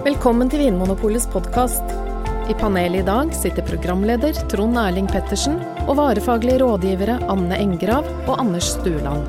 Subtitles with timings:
[0.00, 1.90] Velkommen til Vinmonopolets podkast.
[2.48, 8.38] I panelet i dag sitter programleder Trond Erling Pettersen og varefaglige rådgivere Anne Engrav og
[8.40, 9.28] Anders Stueland.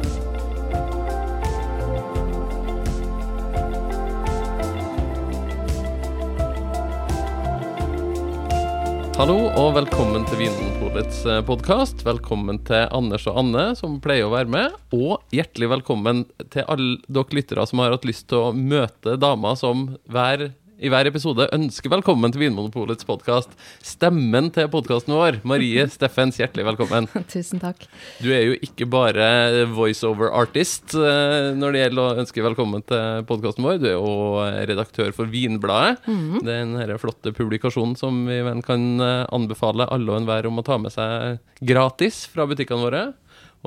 [9.19, 11.99] Hallo og velkommen til Vinmonopolets podkast.
[12.07, 14.79] Velkommen til Anders og Anne, som pleier å være med.
[14.95, 19.59] Og hjertelig velkommen til alle dere lyttere som har hatt lyst til å møte damer
[19.59, 20.47] som hver
[20.81, 23.51] i hver episode ønsker velkommen til Vinmonopolets podkast.
[23.85, 27.05] Stemmen til podkasten vår, Marie Steffens, hjertelig velkommen.
[27.33, 27.85] Tusen takk.
[28.23, 33.27] Du er jo ikke bare voiceover artist eh, når det gjelder å ønske velkommen til
[33.29, 33.77] podkasten vår.
[33.83, 36.01] Du er jo redaktør for Vinbladet.
[36.09, 36.41] Mm.
[36.49, 40.81] Den flotte publikasjonen som vi vel kan eh, anbefale alle og enhver om å ta
[40.81, 43.07] med seg gratis fra butikkene våre.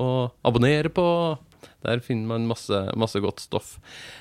[0.02, 1.06] Og abonnere på
[1.86, 3.77] der finner man masse, masse godt stoff.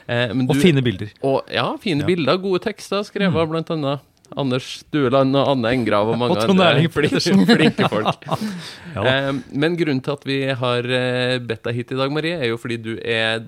[0.07, 1.13] Eh, du, og fine bilder.
[1.21, 2.09] Og, ja, fine ja.
[2.09, 2.41] bilder.
[2.43, 3.53] Gode tekster skrevet av mm.
[3.53, 7.21] blant annet Anders Stueland og Anne Engrav og mange og andre flinke,
[7.57, 8.27] flinke folk.
[8.95, 9.03] ja.
[9.03, 12.53] eh, men grunnen til at vi har eh, bedt deg hit i dag, Marie, er
[12.53, 13.43] jo fordi du er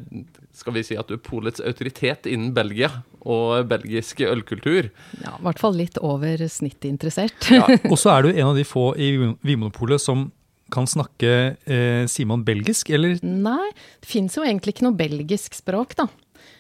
[0.56, 2.90] skal vi si at du er polets autoritet innen Belgia
[3.26, 4.88] og belgisk ølkultur.
[5.20, 7.50] Ja, I hvert fall litt over snittet interessert.
[7.52, 10.30] ja, og så er du en av de få i Vinmonopolet som
[10.76, 11.32] kan snakke
[11.64, 13.18] eh, Simon belgisk, eller?
[13.24, 13.72] Nei,
[14.04, 16.10] det fins jo egentlig ikke noe belgisk språk, da.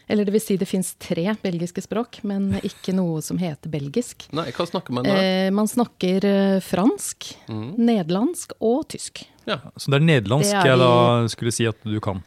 [0.07, 4.27] Eller det vil si det fins tre belgiske språk, men ikke noe som heter belgisk.
[4.37, 5.15] Nei, Hva snakker man da?
[5.17, 7.69] Eh, man snakker eh, fransk, mm.
[7.81, 9.23] nederlandsk og tysk.
[9.49, 10.93] Ja, Så det er nederlandsk det er jeg da
[11.33, 12.21] skulle si at du kan?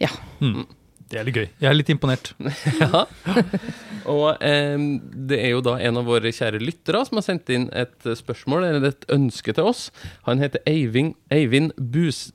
[0.00, 0.10] Ja.
[0.40, 0.64] Mm.
[1.12, 1.48] Det er litt gøy.
[1.60, 2.30] Jeg er litt imponert.
[2.80, 3.04] ja.
[4.08, 4.84] Og eh,
[5.28, 8.64] det er jo da en av våre kjære lyttere som har sendt inn et spørsmål,
[8.70, 9.90] eller et ønske til oss.
[10.24, 12.30] Han heter Eivind, Eivind Bus,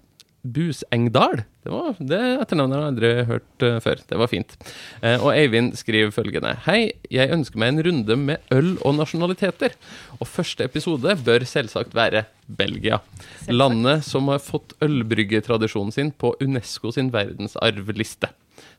[0.46, 1.42] Busengdal.
[1.66, 4.06] Det, var, det etternavnet har jeg aldri hørt uh, før.
[4.14, 4.56] Det var fint.
[5.02, 6.54] Eh, og Eivind skriver følgende.
[6.70, 9.76] Hei, jeg ønsker meg en runde med øl og nasjonaliteter.
[10.22, 13.02] Og første episode bør selvsagt være Belgia.
[13.26, 13.56] Selvsagt.
[13.58, 18.32] Landet som har fått ølbryggetradisjonen sin på UNESCO sin verdensarvliste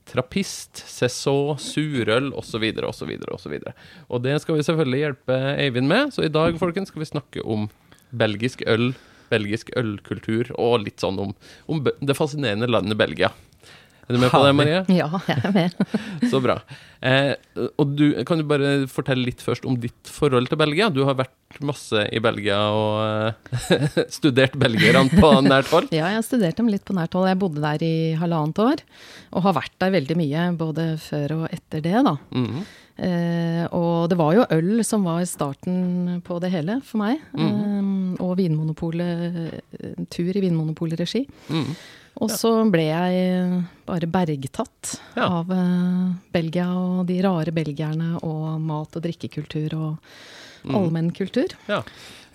[0.08, 2.64] trappist, cessau, surøl osv.
[2.88, 3.12] osv.
[3.34, 3.58] osv.
[4.08, 7.44] Og det skal vi selvfølgelig hjelpe Eivind med, så i dag folkens, skal vi snakke
[7.44, 7.68] om
[8.10, 8.92] belgisk øl,
[9.28, 11.34] belgisk ølkultur og litt sånn om,
[11.68, 13.32] om det fascinerende landet Belgia.
[14.08, 14.78] Er du med på det, Marie?
[14.96, 15.74] Ja, jeg er med.
[16.32, 16.54] Så bra.
[17.04, 17.34] Eh,
[17.76, 20.88] og du, Kan du bare fortelle litt først om ditt forhold til Belgia?
[20.88, 23.36] Du har vært masse i Belgia og
[23.68, 25.92] eh, studert belgierne på nært hold?
[25.92, 27.28] ja, jeg har studert dem litt på nært hold.
[27.28, 28.82] Jeg bodde der i halvannet år.
[29.36, 32.16] Og har vært der veldig mye, både før og etter det, da.
[32.32, 32.66] Mm -hmm.
[33.04, 37.20] eh, og det var jo øl som var starten på det hele for meg.
[37.36, 38.20] Mm -hmm.
[38.20, 39.60] og Vinmonopolet,
[40.08, 41.28] tur i Vinmonopolregi.
[41.50, 41.76] Mm -hmm.
[42.18, 45.28] Og så ble jeg bare bergtatt ja.
[45.28, 49.90] av uh, Belgia og de rare belgierne og mat- og drikkekultur og
[50.64, 50.74] mm.
[50.74, 51.54] allmennkultur.
[51.70, 51.82] Ja.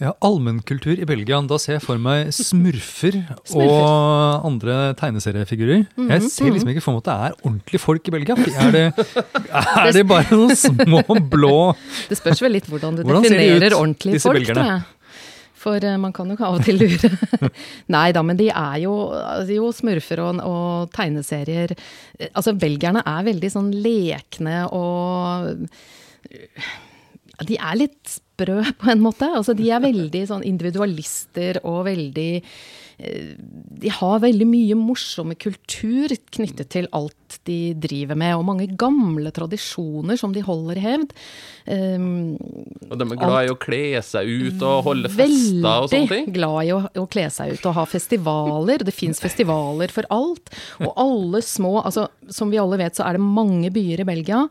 [0.02, 1.42] ja, allmennkultur i Belgia.
[1.50, 3.20] Da ser jeg for meg smurfer,
[3.52, 3.74] smurfer.
[3.74, 5.84] og andre tegneseriefigurer.
[5.84, 6.12] Mm -hmm.
[6.14, 8.36] Jeg ser liksom ikke for meg at det er ordentlige folk i Belgia.
[8.36, 8.86] Er det,
[9.88, 11.76] er det bare noen små blå
[12.10, 14.82] Det spørs vel litt hvordan du hvordan definerer ordentlige folk, da jeg.
[15.63, 17.12] For uh, man kan jo av og til lure.
[17.96, 21.75] Nei da, men de er jo, altså, jo smurfer og, og, tegneserier.
[22.34, 25.66] Altså, belgierne er veldig sånn lekne og
[27.47, 29.31] De er litt sprø på en måte.
[29.40, 36.14] Altså, de er veldig sånn individualister og veldig Eh, de har veldig mye morsomme kultur
[36.34, 41.16] knyttet til alt de driver med, og mange gamle tradisjoner som de holder i hevd.
[41.66, 42.36] Um,
[42.90, 46.28] og de er glad i å kle seg ut og holde fester og sånne ting?
[46.28, 48.86] Veldig glad i å, å, kle seg ut og ha festivaler.
[48.86, 50.53] Det fins festivaler for alt.
[50.84, 54.46] Og alle små altså Som vi alle vet, så er det mange byer i Belgia.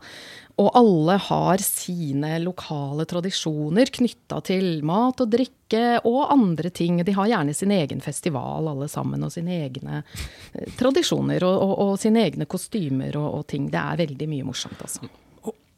[0.61, 6.99] Og alle har sine lokale tradisjoner knytta til mat og drikke og andre ting.
[7.01, 11.73] De har gjerne sin egen festival alle sammen, og sine egne eh, tradisjoner og, og,
[11.85, 13.71] og sine egne kostymer og, og, ting.
[13.73, 15.09] Det er veldig mye morsomt, altså.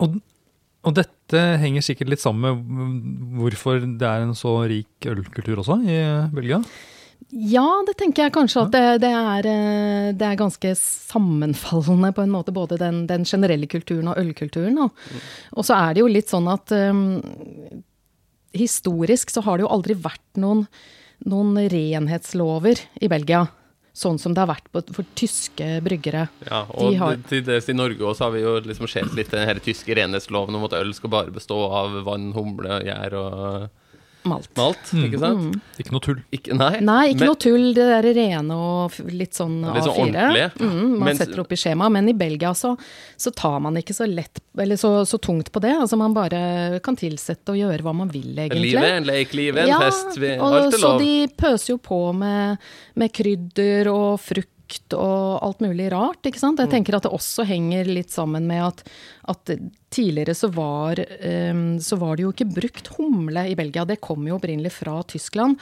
[0.03, 0.19] Og,
[0.85, 5.79] og dette henger sikkert litt sammen med hvorfor det er en så rik ølkultur også
[5.87, 6.01] i
[6.35, 6.59] Belgia?
[7.35, 12.23] Ja, det tenker jeg kanskje at det, det, er, eh, det, er, ganske sammenfallende på
[12.23, 14.77] en måte, både den, den generelle kulturen og ølkulturen.
[14.77, 15.25] Mm.
[15.57, 17.01] Og så er det jo litt sånn at um,
[18.55, 20.63] historisk så har det jo aldri vært noen,
[21.27, 23.47] noen renhetslover i Belgia.
[23.95, 26.27] Sånn som det har vært på, for tyske bryggere.
[26.47, 27.19] Ja, og har...
[27.31, 30.55] til dels i Norge også har vi jo liksom sett litt den her tyske renhetsloven
[30.55, 33.67] om at øl skal bare bestå av vann, humle, gjær og
[34.25, 34.49] Malt.
[34.57, 35.03] Malt, mm.
[35.07, 35.43] Ikke sant?
[35.45, 35.81] Mm.
[35.81, 36.21] Ikke noe tull.
[36.33, 36.79] Ikke, nei.
[36.81, 37.67] nei, ikke men, noe tull.
[37.77, 40.47] Det der rene og litt sånn litt sånn A4.
[40.59, 41.89] Mm, man Mens, setter opp i skjema.
[41.93, 42.73] Men i Belgia så,
[43.21, 45.75] så tar man ikke så lett, eller så, så, tungt på det.
[45.77, 48.73] Altså Man bare kan tilsette og gjøre hva man vil, egentlig.
[48.73, 50.17] Livet, en lek, livet, en ja, fest.
[50.21, 50.81] Vi, alt er lov.
[50.81, 52.67] Så de pøser jo på med,
[52.97, 54.54] med krydder og frukt
[54.97, 56.25] og alt mulig rart.
[56.25, 56.59] ikke sant?
[56.61, 56.73] Jeg mm.
[56.73, 58.83] tenker at det også henger litt sammen med at,
[59.31, 59.53] at
[59.93, 63.85] tidligere så var, um, så var, det jo ikke brukt humle i Belgia.
[63.87, 65.61] Det kom jo opprinnelig fra Tyskland.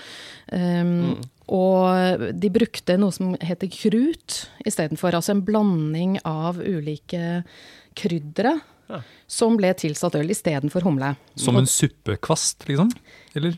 [0.51, 1.15] Um, mm.
[1.53, 5.15] Og de brukte noe som heter krut istedenfor.
[5.15, 7.41] Altså en blanding av ulike
[7.99, 8.57] kryddere
[8.89, 9.01] ja.
[9.29, 11.13] som ble tilsatt øl istedenfor humle.
[11.39, 12.91] Som en suppekvast, liksom?
[13.33, 13.57] Eller?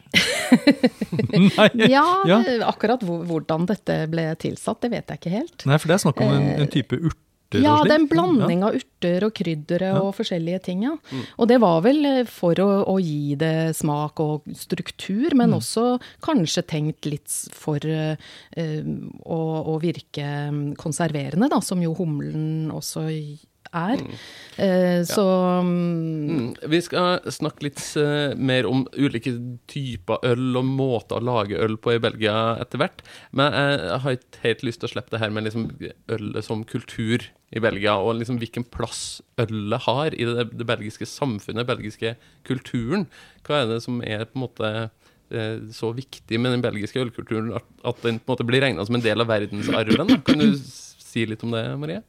[1.57, 1.69] Nei.
[1.92, 2.39] Ja, ja,
[2.69, 5.68] akkurat hvordan dette ble tilsatt, det vet jeg ikke helt.
[5.68, 7.22] Nei, for det er snakk om en, en type urter?
[7.62, 10.83] Ja, det er en blanding av urter og kryddere og forskjellige ting.
[10.88, 10.95] ja.
[11.12, 11.24] Mm.
[11.38, 15.57] Og det var vel eh, for å, å, gi det smak og struktur, men mm.
[15.60, 15.86] også
[16.25, 18.16] kanskje tenkt litt for uh,
[18.57, 23.06] å, å, virke mm, konserverende, da, som jo humlen også
[23.75, 24.01] er.
[24.01, 24.18] Mm.
[24.56, 25.25] Eh, så
[25.68, 26.27] mm.
[26.31, 26.51] mm.
[26.72, 29.33] Vi skal snakke litt uh, mer om ulike
[29.72, 33.04] typer øl og måter å lage øl på i Belgia etter hvert.
[33.36, 35.68] Men jeg, jeg har ikke helt lyst til å slippe det her med liksom
[36.16, 41.07] ølet som kultur i Belgia, og liksom hvilken plass ølet har i det, det belgiske
[41.07, 42.16] samfunnet, den belgiske
[42.48, 43.06] kulturen.
[43.45, 44.71] Hva er det som er på en måte
[45.30, 48.86] eh, så viktig med den belgiske ølkulturen at, at den på en måte blir regna
[48.88, 50.18] som en del av verdensarven?
[50.28, 52.04] Kan du si litt om det, Marie?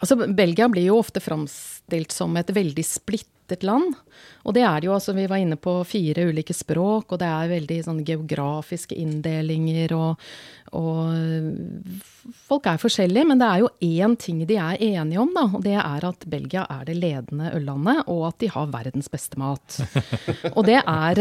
[0.00, 3.94] Altså, Belgia blir jo ofte framstilt som et veldig splittet land.
[4.46, 7.54] Og det er jo, altså vi var inne på fire ulike språk, og det er
[7.56, 10.28] veldig sånn geografiske inndelinger og
[10.74, 11.12] og
[12.48, 15.44] folk er forskjellige, men det er jo én ting de er enige om, da.
[15.54, 19.38] Og det er at Belgia er det ledende øllandet, og at de har verdens beste
[19.40, 19.78] mat.
[20.56, 21.20] Og det er,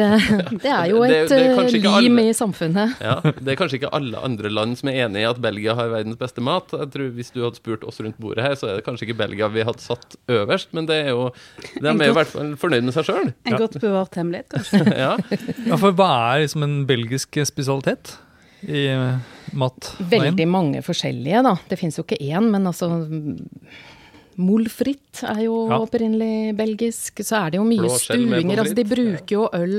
[0.63, 1.41] det er jo et det,
[1.71, 2.97] det lim alle, i samfunnet.
[3.05, 5.93] Ja, Det er kanskje ikke alle andre land som er enig i at Belgia har
[5.93, 6.73] verdens beste mat.
[6.73, 9.19] Jeg tror Hvis du hadde spurt oss rundt bordet her, så er det kanskje ikke
[9.21, 11.29] Belgia vi hadde satt øverst, men det er jo
[11.77, 13.14] De er i hvert fall fornøyd med seg sjøl.
[13.23, 14.83] En godt bevart hemmelighet, kanskje.
[15.05, 15.15] ja.
[15.69, 18.17] ja, for hva er liksom en belgisk spesialitet?
[18.65, 18.87] i
[19.53, 19.91] mat?
[20.09, 21.53] Veldig mange forskjellige, da.
[21.69, 22.89] Det fins jo ikke én, men altså
[24.35, 25.79] Molfritt er jo ja.
[25.79, 27.21] opprinnelig belgisk.
[27.23, 28.59] Så er det jo mye stuinger.
[28.59, 29.77] Altså, de bruker jo øl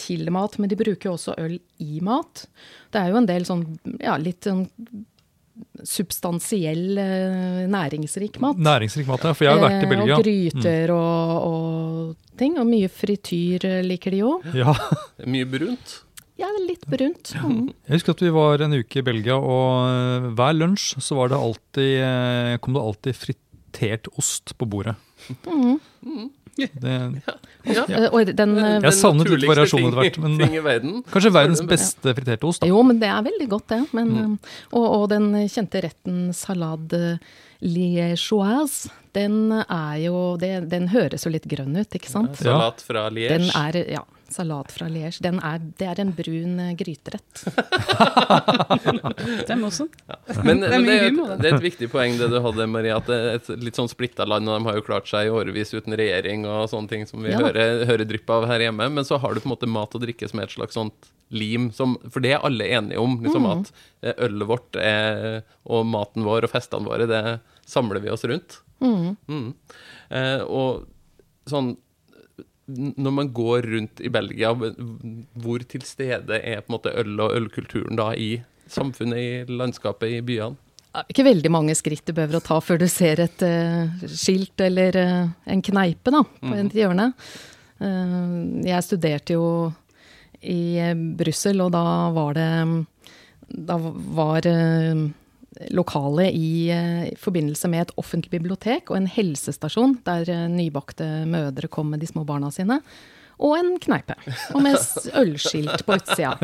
[0.00, 2.46] til mat, men de bruker jo også øl i mat.
[2.90, 3.66] Det er jo en del sånn,
[4.00, 4.64] ja, litt sånn
[5.86, 8.60] substansiell, eh, næringsrik mat.
[8.60, 9.32] Næringsrik mat, ja.
[9.36, 10.16] For jeg har vært i eh, Belgia.
[10.16, 10.96] Og gryter mm.
[10.96, 12.58] og, og, ting.
[12.60, 14.48] Og mye frityr eh, liker de òg.
[14.56, 14.74] Ja.
[15.34, 15.98] mye brunt.
[16.40, 17.34] Ja, litt brunt.
[17.36, 17.68] Mm.
[17.84, 21.36] Jeg husker at vi var en uke i Belgia, og hver lunsj så var det
[21.36, 24.96] alltid, kom det alltid fritert ost på bordet.
[25.44, 26.30] Mm.
[26.56, 26.94] Det,
[27.26, 27.34] ja.
[27.64, 27.84] Ja.
[27.88, 28.24] Ja.
[28.36, 30.18] Den, jeg savnet litt variasjon etter hvert.
[30.24, 32.62] Men kanskje verdens beste friterte ost.
[32.62, 32.70] Da.
[32.70, 33.80] Jo, men det er veldig godt, det.
[33.96, 34.38] Men, mm.
[34.72, 37.18] og, og, den kjente retten salade
[37.60, 42.38] liégeoise, den er jo det, Den høres jo litt grønn ut, ikke sant?
[42.40, 43.36] salat fra Liège.
[43.36, 44.04] Den er, ja
[44.34, 45.20] salat fra Liège.
[45.20, 47.42] det er en brun uh, gryterett.
[49.44, 49.96] det er morsomt.
[50.06, 50.18] Ja.
[50.44, 52.96] Men, det, er det, er et, det er et viktig poeng det du hadde, Marie,
[52.96, 55.34] at det er et litt sånn splitta land, og de har jo klart seg i
[55.34, 57.40] årevis uten regjering og sånne ting som vi ja.
[57.42, 58.88] hører, hører drypp av her hjemme.
[58.96, 61.10] Men så har du på en måte mat og drikke som er et slags sånt
[61.30, 63.18] lim, som, for det er alle enige om.
[63.22, 63.50] liksom mm.
[63.52, 67.22] At eh, ølet vårt er, og maten vår og festene våre, det
[67.70, 68.58] samler vi oss rundt.
[68.82, 69.12] Mm.
[69.28, 69.52] Mm.
[70.16, 70.88] Eh, og
[71.50, 71.74] sånn
[72.96, 77.36] når man går rundt i Belgia, hvor til stede er på en måte øl og
[77.36, 78.32] ølkulturen da i
[78.70, 80.58] samfunnet, i landskapet, i byene?
[81.06, 84.96] Ikke veldig mange skritt du behøver å ta før du ser et uh, skilt eller
[84.98, 86.74] uh, en kneipe da, på et mm.
[86.74, 87.06] hjørne.
[87.78, 88.34] Uh,
[88.66, 89.46] jeg studerte jo
[90.40, 90.80] i
[91.20, 91.84] Brussel, og da
[92.16, 92.50] var det
[93.70, 94.46] Da var
[95.74, 101.70] lokale i, i, forbindelse med et offentlig bibliotek og en helsestasjon der eh, nybakte mødre
[101.72, 102.80] kom med de små barna sine.
[103.40, 104.14] Og en kneipe.
[104.52, 104.76] Og med
[105.22, 106.34] ølskilt på utsida.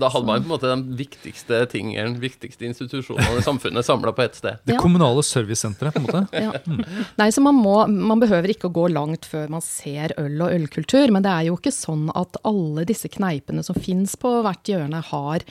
[0.00, 4.10] Da hadde man på en måte de viktigste tingene, de viktigste institusjonene i samfunnet samla
[4.16, 4.58] på ett sted.
[4.66, 4.80] Det ja.
[4.82, 6.24] kommunale servicesenteret, på en måte.
[6.34, 6.56] Ja.
[6.66, 6.82] Mm.
[7.20, 10.56] Nei, så man, må, man behøver ikke å gå langt før man ser øl og
[10.56, 11.14] ølkultur.
[11.14, 15.04] Men det er jo ikke sånn at alle disse kneipene som fins på hvert hjørne,
[15.12, 15.46] har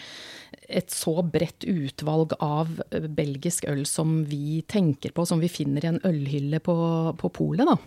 [0.69, 5.85] et så bredt utvalg av eh, belgisk øl som vi tenker på, som vi finner
[5.85, 6.75] i en ølhylle på,
[7.19, 7.77] på polet, da.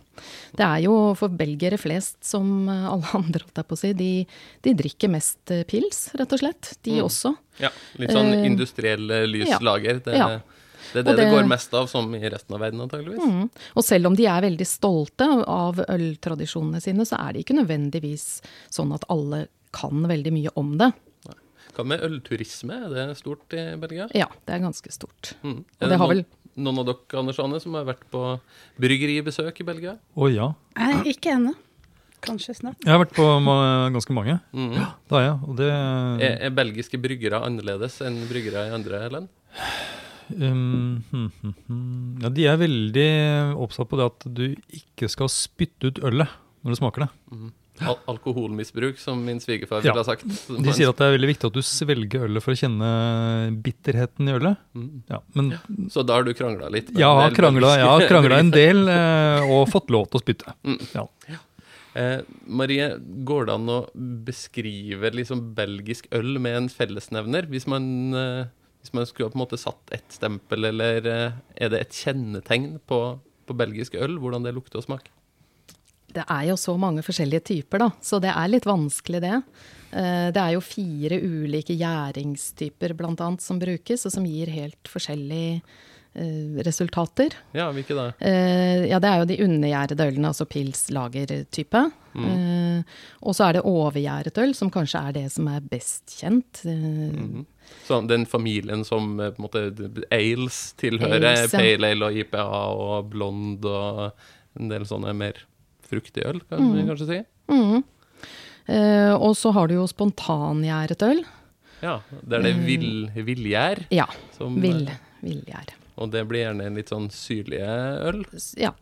[0.58, 4.10] Det er jo for belgere flest, som alle andre, holdt jeg på å si, de,
[4.66, 6.72] de, drikker mest eh, pils, rett og slett.
[6.82, 7.04] De mm.
[7.06, 7.34] også.
[7.62, 7.70] Ja,
[8.02, 10.02] litt sånn industrielle lyslager.
[10.02, 10.34] Det, ja.
[10.92, 13.22] Det er det, det, det går mest av, som i resten av verden, antageligvis.
[13.22, 13.46] Mm.
[13.78, 18.26] Og selv om de er veldig stolte av øltradisjonene sine, så er det ikke nødvendigvis
[18.72, 20.90] sånn at alle kan veldig mye om det.
[21.72, 24.06] Hva med ølturisme, er det stort i Belgia?
[24.16, 25.32] Ja, det er ganske stort.
[25.40, 25.62] Mm.
[25.80, 26.24] Er det, det noen, vel...
[26.66, 28.24] noen, av dere Anders Anne, som har vært på
[28.82, 29.94] bryggeribesøk i Belgia?
[30.12, 30.50] Å ja.
[30.76, 31.54] Nei, ikke ennå.
[32.22, 32.84] Kanskje snart.
[32.84, 33.24] Jeg har vært på
[33.96, 34.36] ganske mange.
[34.54, 34.76] Mm.
[34.76, 35.38] Ja, det har jeg.
[35.48, 39.32] Og det er, er, belgiske bryggere annerledes enn bryggere i andre land?
[40.32, 42.20] Um, hmm, hmm, hmm.
[42.22, 43.08] Ja, de er veldig
[43.64, 44.44] oppsatt på det at du
[44.76, 46.30] ikke skal spytte ut ølet
[46.62, 47.10] når du smaker det.
[47.32, 47.50] Mm.
[47.80, 50.26] Al alkoholmisbruk, som min svigerfar ville ha sagt.
[50.28, 52.90] De sier at det er veldig viktig at du svelger ølet for å kjenne
[53.64, 54.60] bitterheten i ølet.
[54.76, 54.90] Mm.
[55.08, 55.48] Ja, men,
[55.90, 56.92] Så da har du krangla litt?
[56.98, 60.54] Ja, har krangla en del, eh, og fått lov til å spytte.
[60.68, 60.78] Mm.
[60.92, 61.40] Ja.
[61.94, 63.78] Eh, Marie, går det an å
[64.28, 67.48] beskrive liksom belgisk øl med en fellesnevner?
[67.52, 67.84] Hvis man,
[68.16, 71.98] eh, hvis man skulle på en måte satt et stempel, eller eh, er det et
[72.04, 73.02] kjennetegn på,
[73.48, 75.12] på belgisk øl, hvordan det lukter og smaker?
[76.16, 79.38] Det er jo så mange forskjellige typer, da, så det er litt vanskelig, det.
[79.92, 85.60] Eh, det er jo fire ulike gjæringstyper annet som brukes, og som gir helt forskjellige
[86.14, 87.36] eh, resultater.
[87.56, 88.10] Ja, hvilke da?
[88.18, 91.84] Eh, ja, det er jo de undergjærede ølene, altså pils lager-type.
[92.12, 92.84] Mm.
[93.24, 96.60] Og så er det overgjæret øl, som kanskje er det som er best kjent.
[96.64, 97.46] Mm.
[97.86, 99.62] Så den familien som på en måte
[100.12, 101.56] Ales tilhører, Ales, ja.
[101.56, 102.44] Pale Ale og IPA
[102.76, 104.10] og Blond og
[104.60, 105.40] en del sånne mer
[105.92, 106.72] fruktig øl, kan mm.
[106.76, 107.20] vi kanskje si.
[107.52, 107.82] Mm.
[108.72, 111.22] Eh, og så har du jo spontangjæret øl.
[111.82, 112.92] Ja, det er det eh, vill,
[113.26, 113.86] villgjær?
[113.94, 114.06] Ja.
[114.38, 114.86] Vill,
[115.22, 115.74] villgjær.
[116.02, 117.68] Og det blir gjerne en litt sånn syrlige
[118.08, 118.22] øl?
[118.60, 118.72] Ja.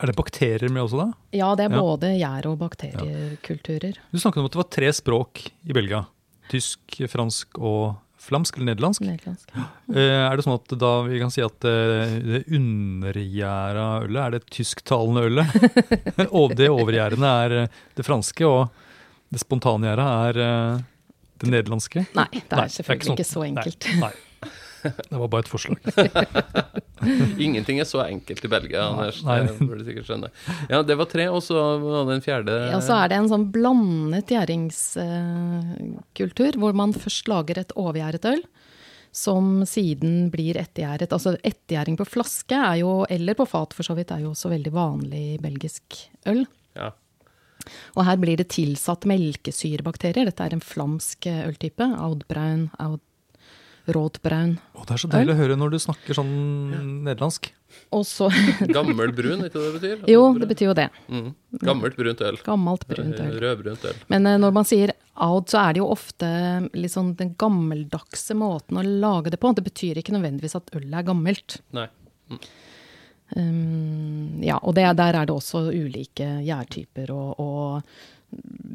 [0.00, 1.08] Er det bakterier med også, da?
[1.36, 1.80] Ja, det er ja.
[1.84, 3.98] både gjær- og bakteriekulturer.
[3.98, 4.06] Ja.
[4.12, 6.04] Du snakket om at det var tre språk i Belgia.
[6.52, 9.00] Tysk, fransk og Flamsk eller nederlandsk?
[9.06, 9.52] Nederlandsk.
[9.56, 14.36] Eh, er det sånn at da vi kan si at eh, det undergjæra ølet er
[14.36, 15.54] det tysktalende ølet?
[16.38, 18.68] og det overgjærende er eh, det franske, og
[19.32, 20.40] det spontangjæra er
[21.40, 22.04] det nederlandske?
[22.18, 23.24] Nei, det er Nei, selvfølgelig det er ikke, sånn.
[23.24, 23.88] ikke, så enkelt.
[24.02, 24.10] Nei.
[24.10, 24.29] Nei.
[24.82, 25.78] Det var bare et forslag.
[27.46, 29.22] Ingenting er så enkelt i Belgia, Anders.
[29.24, 30.28] Det burde du sikkert skjønne.
[30.70, 33.32] Ja, det var tre, og så var det en fjerde Ja, så er det en
[33.32, 38.42] sånn blandet gjæringskultur, hvor man først lager et overgjæret øl.
[39.10, 41.10] Som siden blir ettergjæret.
[41.10, 44.48] Altså ettergjæring på flaske er jo, eller på fat for så vidt, er jo også
[44.52, 45.84] veldig vanlig belgisk
[46.30, 46.46] øl.
[46.78, 46.92] Ja.
[47.98, 50.30] Og her blir det tilsatt melkesyrebakterier.
[50.30, 51.82] Dette er en flamsk øltype.
[51.98, 53.02] Audbraun, aud
[53.86, 56.32] rådbraun oh, Det er så deilig å høre når du snakker sånn
[56.74, 56.80] ja.
[57.08, 57.50] nederlandsk.
[58.76, 60.00] Gammel brun, ikke det det betyr?
[60.10, 60.88] Jo, det betyr jo det.
[61.08, 61.28] Mm.
[61.62, 62.40] Gammelt brunt øl.
[62.46, 63.36] Gammelt brunt øl.
[63.44, 64.00] Rødbrunt øl.
[64.12, 66.30] Men uh, når man sier out, så er det jo ofte
[66.76, 69.52] liksom den gammeldagse måten å lage det på.
[69.56, 71.60] Det betyr ikke nødvendigvis at ølet er gammelt.
[71.76, 71.86] Nei.
[72.30, 72.42] Mm.
[73.30, 78.19] Um, ja, og det, der er det også ulike gjærtyper og, og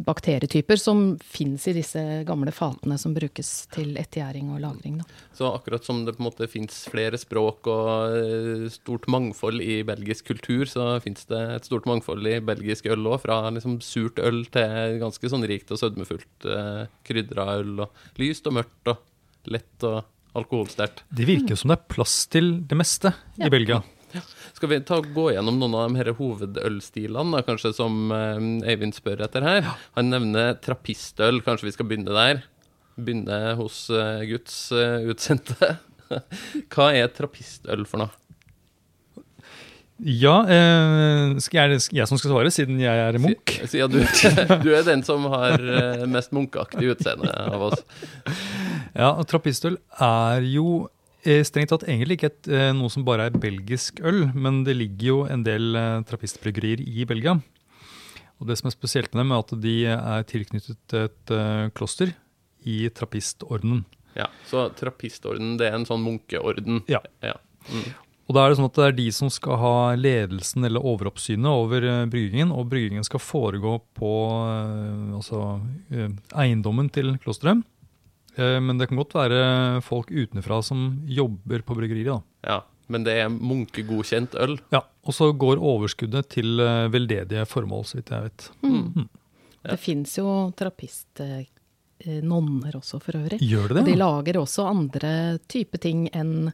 [0.05, 4.99] bakterietyper som fins i disse gamle fatene som brukes til ettergjæring og lagring.
[4.99, 5.05] Da.
[5.37, 9.79] Så akkurat som det på en måte fins flere språk og eh, stort mangfold i
[9.87, 14.21] belgisk kultur, så fins det et stort mangfold i belgisk øl òg, fra liksom surt
[14.21, 19.51] øl til ganske sånn rikt og sødmefullt eh, krydra øl, og lyst og mørkt og
[19.51, 20.03] lett og
[20.35, 21.05] alkoholsterkt.
[21.15, 23.47] Det virker som det er plass til det meste ja.
[23.47, 23.79] i Belgia.
[24.15, 24.21] Ja.
[24.55, 28.95] Skal vi ta, gå gjennom noen av de her hovedølstilene, da, kanskje, som uh, Eivind
[28.95, 29.71] spør etter her?
[29.97, 31.41] Han nevner trappistøl.
[31.43, 32.45] Kanskje vi skal begynne der?
[32.95, 35.75] Begynne hos uh, Guds uh, utsendte.
[36.71, 38.21] Hva er trappistøl for noe?
[39.95, 43.53] Ja, eh, er det jeg som skal svare, siden jeg er munk?
[43.71, 44.01] Ja, du,
[44.65, 45.61] du, er den som har
[46.11, 47.85] mest munkeaktig utseende av oss.
[48.91, 50.94] Ja, og trappistøl er jo Eh,
[51.45, 55.07] strengt tatt egentlig ikke et, eh, noe som bare er belgisk øl, men det ligger
[55.07, 57.39] jo en del eh, trappistbryggerier i Belgia.
[58.39, 61.31] Og Det som er spesielt med dem, er at de er tilknyttet et
[61.73, 62.11] kloster
[62.67, 63.85] i trappistordenen.
[64.15, 66.81] Ja, Så trappistordenen det er en sånn munkeorden?
[66.91, 66.99] Ja.
[67.23, 67.37] ja.
[67.71, 67.93] Mm.
[68.27, 71.47] Og da er Det sånn at det er de som skal ha ledelsen eller overoppsynet
[71.47, 74.11] over bryggingen, og bryggingen skal foregå på
[75.15, 75.61] altså,
[76.35, 77.63] eiendommen til klosteret.
[78.37, 82.21] Eh, men det kan godt være folk utenfra som jobber på bryggeriet.
[82.45, 84.59] Ja, Men det er munkegodkjent øl?
[84.69, 88.45] Ja, og så går overskuddet til eh, veldedige formål, så vidt jeg vet.
[88.61, 88.93] Mm.
[88.93, 89.07] Mm.
[89.63, 89.71] Ja.
[89.71, 93.39] Det fins jo trappistnonner også, for øvrig.
[93.41, 93.81] Gjør det det?
[93.81, 96.51] Og de lager også andre typer ting enn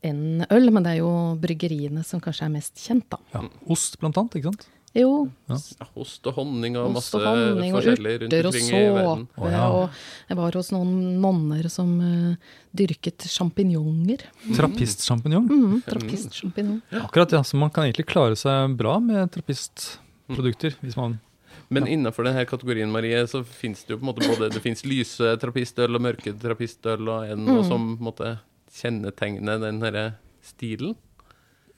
[0.00, 3.18] enn øl, men det er jo bryggeriene som kanskje er mest kjent, da.
[3.34, 4.62] Ja, Ost blant annet, ikke sant?
[4.96, 5.28] Jo.
[5.46, 5.56] Ja.
[6.02, 9.24] Ost og honning og masse og honning, forskjellig rundt omkring i verden.
[9.38, 9.66] Og såpe.
[9.78, 14.24] Og jeg var hos noen nonner som uh, dyrket sjampinjonger.
[14.48, 14.56] Mm.
[14.58, 15.46] Trappistsjampinjong?
[15.46, 16.80] Mm, trappistsjampinjong.
[16.90, 17.04] Ja.
[17.04, 17.42] Akkurat, ja.
[17.46, 20.74] Så man kan egentlig klare seg bra med trappistprodukter.
[20.82, 21.20] hvis man
[21.68, 21.92] Men ja.
[21.94, 25.36] innenfor denne kategorien Marie, så finnes det jo på en måte både det finnes lyse
[25.38, 27.60] trappistøl og mørke trappistøl, og en mm.
[27.68, 28.32] som på en måte
[28.74, 30.04] kjennetegner den denne
[30.42, 30.98] stilen?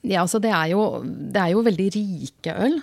[0.03, 2.81] Ja, altså det er jo, det er jo veldig rike øl.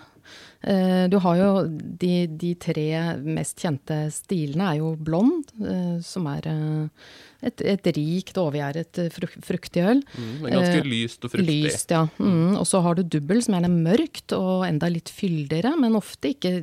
[0.61, 2.87] Eh, du har jo de, de, tre
[3.25, 7.07] mest kjente stilene er jo blond, eh, som er eh,
[7.49, 10.03] et, et rikt, overgjæret fruktig øl.
[10.13, 11.57] Mm, men ganske lyst og fruktig.
[11.65, 12.05] Lyst, ja.
[12.21, 15.99] Mm, og så har du dubbel, som gjerne er mørkt og enda litt fyldigere, men
[15.99, 16.59] ofte ikke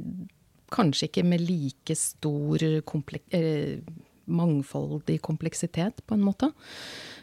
[0.68, 3.78] Kanskje ikke med like stor komplek eh,
[4.28, 6.50] mangfoldig kompleksitet, på en måte.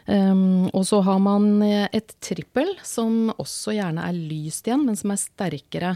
[0.09, 5.13] Um, og så har man et trippel, som også gjerne er lyst igjen, men som
[5.13, 5.91] er sterkere.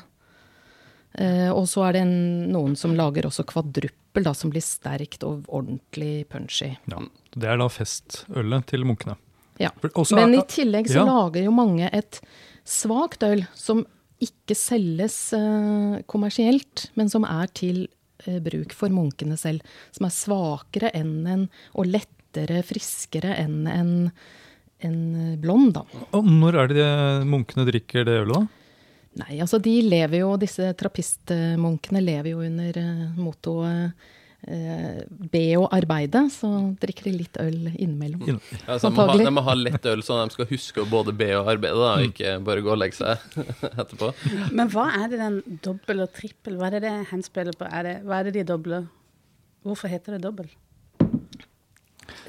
[1.17, 2.17] Uh, og så er det en,
[2.53, 6.75] noen som lager også kvadruppel, da, som blir sterkt og ordentlig punchy.
[6.91, 7.01] Ja,
[7.33, 9.17] Det er da festølet til munkene.
[9.59, 9.73] Ja.
[10.15, 11.07] Men i tillegg så ja.
[11.07, 12.21] lager jo mange et
[12.67, 13.83] svakt øl som
[14.23, 17.85] ikke selges eh, kommersielt, men som er til
[18.25, 19.63] eh, bruk for munkene selv.
[19.95, 23.93] Som er svakere enn en, og lettere, friskere enn en,
[24.85, 25.01] en
[25.43, 25.85] blond, da.
[26.15, 26.89] Og når er det
[27.27, 28.58] munkene drikker det ølet, da?
[29.19, 34.07] Nei, altså de lever jo, disse trappistmunkene lever jo under uh, mottoet
[34.47, 36.49] eh, be og arbeide, så
[36.79, 38.39] drikker de litt øl innimellom.
[38.67, 40.87] Ja, så de må, ha, de må, ha, lett øl, så de skal huske å
[40.89, 42.13] både be og arbeide, da, og mm.
[42.13, 43.43] ikke bare gå og legge seg
[43.83, 44.13] etterpå.
[44.55, 47.67] Men hva er det den dobbel og trippel, hva er det det henspiller på?
[47.67, 48.87] Er det, hva er det de dobler?
[49.67, 50.49] Hvorfor heter det dobbel?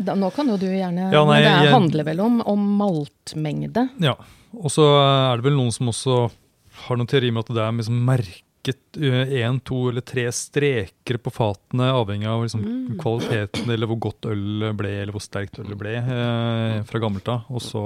[0.00, 3.86] Da, nå kan jo du gjerne ja, nei, Men det handler vel om, om maltmengde?
[4.00, 4.14] Ja.
[4.56, 6.24] Og så er det vel noen som også
[6.86, 11.20] har noen teori med at det er liksom merket én, eh, to eller tre streker
[11.22, 12.98] på fatene, avhengig av liksom mm.
[13.00, 17.48] kvaliteten eller hvor godt øl ble, eller hvor sterkt øl ble eh, fra gammelt av.
[17.48, 17.84] Og så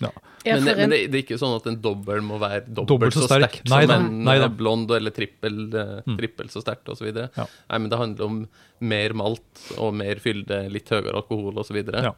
[0.00, 0.10] ja.
[0.44, 3.26] Men, det, men det, det, er ikke sånn at en dobbel må være dobbelt, så
[3.26, 6.16] sterk, sterk nei, som en nei, blond eller trippel, eh, mm.
[6.20, 7.10] trippel så sterkt osv.
[7.10, 7.46] Ja.
[7.66, 8.38] Nei, men det handler om
[8.78, 11.80] mer malt og mer fylde, litt høyere alkohol osv.
[11.82, 12.14] Ja.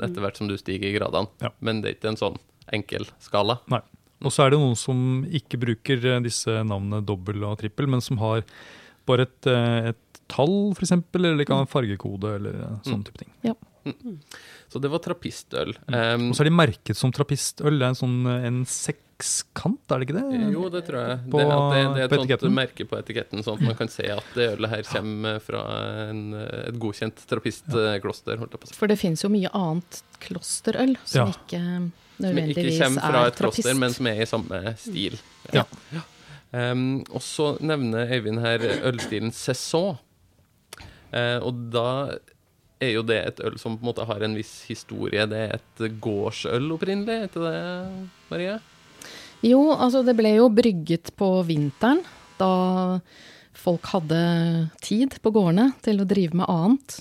[0.00, 1.30] Etter hvert som du stiger i gradene.
[1.42, 1.52] Ja.
[1.62, 2.40] Men det er ikke en sånn
[2.74, 3.60] enkel skala.
[3.70, 3.82] Nei.
[4.20, 8.04] Og så er det noen som ikke bruker eh, disse navnene dobbel og trippel, men
[8.04, 8.44] som har
[9.08, 13.32] bare et, eh, et tall, f.eks., eller kan ha en fargekode, eller sånn type ting.
[13.46, 13.56] Ja.
[13.98, 14.16] Mm.
[14.70, 15.74] Så det var trappistøl.
[15.88, 15.94] Mm.
[15.94, 17.78] Um, og så er de merket som trappistøl.
[17.78, 20.42] Det er en sånn en sekskant, er det ikke det?
[20.54, 21.16] Jo, det tror jeg.
[21.32, 24.06] På, det, det, det, er et sånt merke på etiketten, sånn at man kan se
[24.14, 25.64] at det ølet her kommer fra
[26.10, 28.46] en, et godkjent trappistkloster.
[28.76, 31.34] For det finnes jo mye annet klosterøl som ja.
[31.34, 31.64] ikke
[32.20, 35.16] som ikke kommer fra et kloster, men som er i samme stil.
[35.56, 35.64] Ja.
[35.94, 36.02] ja.
[36.50, 39.98] Um, og så nevner Øyvind her ølstilen Saison.
[41.10, 42.18] Uh, og da
[42.80, 45.26] er jo det et øl som på en måte har en viss historie.
[45.30, 47.58] Det er et gårdsøl opprinnelig, er ikke det,
[48.32, 48.56] Marie?
[49.46, 52.02] Jo, altså det ble jo brygget på vinteren,
[52.40, 52.52] da
[53.60, 54.20] folk hadde
[54.84, 57.00] tid på gårdene til å drive med annet.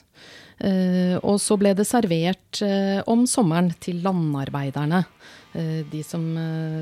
[0.60, 5.06] Eh, og så ble det servert eh, om sommeren til landarbeiderne.
[5.56, 6.26] Eh, de som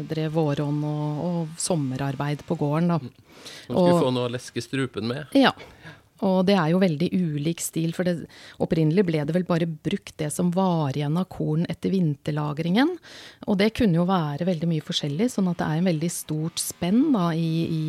[0.09, 2.93] drev våronn og, og, sommerarbeid på gården.
[2.93, 2.97] Da.
[3.01, 5.37] Man skulle og, få noe å leske strupen med?
[5.37, 5.53] Ja.
[6.25, 8.27] Og det er jo veldig ulik stil, for det,
[8.63, 12.95] opprinnelig ble det vel bare brukt det som var igjen av korn etter vinterlagringen.
[13.47, 16.61] Og det kunne jo være veldig mye forskjellig, sånn at det er en veldig stort
[16.61, 17.83] spenn da, i, i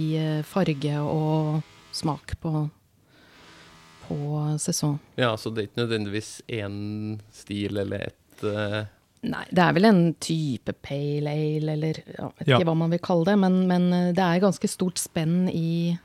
[0.49, 1.63] farge og
[1.97, 2.69] smak på
[4.09, 4.97] på sesong.
[5.21, 6.79] Ja, så det er ikke nødvendigvis én
[7.35, 8.87] stil eller ett uh...
[9.29, 13.01] Nei, det er vel en type pale ale, eller jeg vet ikke hva man vil
[13.03, 13.35] kalle det.
[13.43, 15.97] Men, men, eh, det er ganske stort spenn i,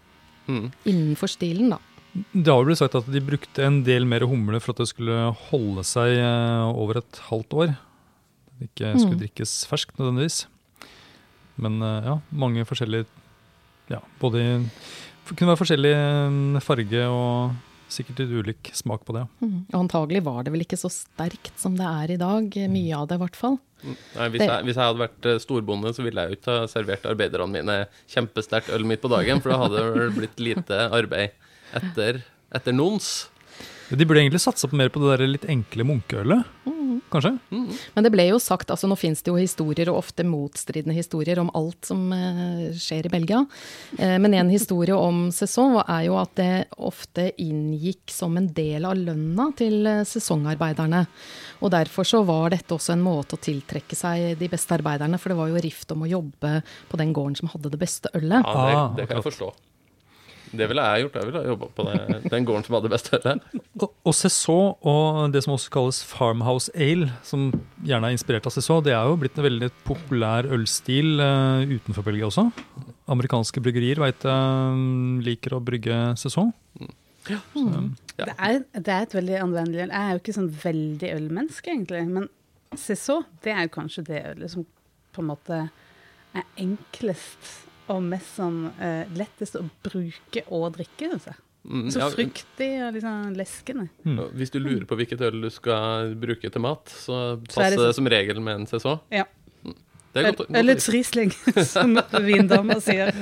[0.49, 0.71] mm.
[0.89, 1.77] innenfor stilen, da.
[2.13, 4.89] Det har jo blitt sagt at de brukte en del mer humle for at det
[4.91, 7.76] skulle holde seg eh, over et halvt år.
[8.60, 9.21] Det ikke skulle mm.
[9.26, 10.43] drikkes ferskt nødvendigvis.
[11.63, 13.06] Men ja, mange forskjellige
[13.91, 15.91] Ja, både Det kunne være forskjellig
[16.65, 17.54] farge og
[17.93, 19.23] sikkert litt ulik smak på det.
[19.43, 19.60] Mm.
[19.69, 22.58] Og antagelig var det vel ikke så sterkt som det er i dag.
[22.71, 23.60] Mye av det, i hvert fall.
[23.84, 23.95] Mm.
[24.15, 26.67] Nei, hvis, jeg, hvis, jeg, hadde vært eh, storbonde, så ville jeg jo ikke ha
[26.71, 27.78] servert arbeiderne mine
[28.12, 31.36] kjempesterkt øl midt på dagen, for da hadde det blitt lite arbeid
[31.79, 33.13] etter, etter nons.
[33.89, 36.47] De burde egentlig satsa mer på det der litt enkle munkeølet.
[36.65, 36.83] Mm.
[37.13, 37.38] Kanskje?
[37.51, 37.67] Mm.
[37.93, 41.39] Men det ble jo sagt, altså nå finnes det jo historier, og ofte motstridende historier,
[41.41, 43.43] om alt som eh, skjer i Belgia.
[43.99, 48.88] Eh, men en historie om sesong er jo at det ofte inngikk som en del
[48.89, 51.03] av lønna til sesongarbeiderne.
[51.62, 55.33] Og derfor så var dette også en måte å tiltrekke seg de beste arbeiderne, for
[55.33, 56.55] det var jo rift om å jobbe
[56.89, 58.41] på den gården som hadde det beste ølet.
[58.41, 59.53] Ja, det, det kan jeg forstå.
[60.53, 61.15] Det ville jeg gjort.
[61.17, 63.41] Jeg ville jobba på det, den gården som hadde best øl.
[63.79, 67.47] Og, og Cézot og det som også kalles Farmhouse Ale, som
[67.81, 72.05] gjerne er inspirert av Cézot, det er jo blitt en veldig populær ølstil uh, utenfor
[72.05, 72.49] Belgia også.
[73.13, 76.53] amerikanske bryggerier veit jeg liker å brygge Cézot.
[76.79, 76.93] Mm.
[77.31, 77.39] Ja.
[77.55, 77.91] Mm.
[78.17, 79.93] Det, er, det, er, et veldig anvendelig øl.
[79.95, 82.05] Jeg er jo ikke sånn veldig ølmenneske, egentlig.
[82.13, 82.29] Men
[82.77, 84.67] Cézot, det er jo kanskje det ølet som
[85.13, 85.59] på en måte
[86.33, 87.51] er enklest
[87.91, 91.41] og mest sånn uh, lettest å bruke og drikke, syns jeg.
[91.63, 93.85] Mm, så fryktig og liksom leskende.
[94.03, 94.17] Mm.
[94.35, 98.09] Hvis du lurer på hvilket øl du skal bruke til mat, så passer det, som
[98.11, 98.97] regel med en CSO.
[99.13, 99.23] Ja.
[100.13, 101.31] Eller et Riesling,
[101.73, 103.15] som vindama sier.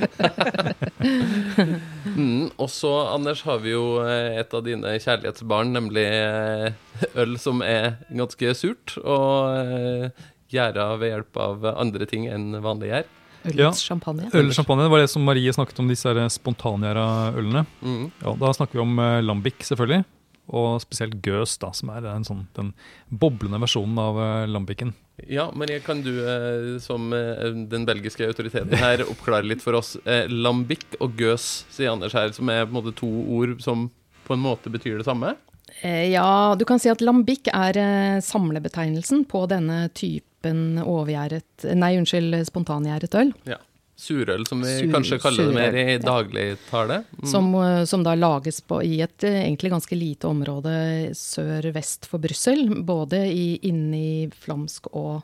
[2.17, 7.37] mm, og så, Anders, har vi jo eh, et av dine kjærlighetsbarn, nemlig eh, øl
[7.39, 10.11] som er ganske surt, og
[10.51, 13.11] gjæra ved hjelp av andre ting enn vanlig gjær.
[13.43, 14.29] Ølets ja, champagne.
[14.37, 17.05] Ølets champagne var det som Marie snakket om, disse spontangjæra
[17.39, 17.65] ølene.
[17.81, 18.09] Mm.
[18.21, 20.03] Ja, da snakker vi om uh, lambic, selvfølgelig.
[20.51, 22.73] Og spesielt gøs, da, som er sånn, den
[23.09, 24.93] boblende versjonen av uh, lambicen.
[25.29, 29.95] Ja, Marie, kan du uh, som den belgiske autoriteten her oppklare litt for oss?
[30.29, 33.89] lambic og gøs, sier Anders her, som er på en måte to ord som
[34.27, 35.35] på en måte betyr det samme?
[35.81, 37.77] Ja, du kan si at lambic er
[38.21, 43.33] samlebetegnelsen på denne type typen overgjæret Nei, unnskyld, spontangjæret øl.
[43.45, 43.59] Ja.
[44.01, 47.03] Surøl, som vi Sur, kanskje kaller surøl, det mer i dagligtale.
[47.19, 47.27] Mm.
[47.29, 52.17] Som, eh, som, da lages på, i et eh, egentlig ganske lite område sør-vest for
[52.23, 52.65] Brussel.
[52.81, 55.21] Både i, inni flamsk og